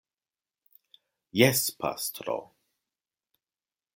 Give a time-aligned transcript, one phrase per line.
[1.41, 2.39] Jes, pastro.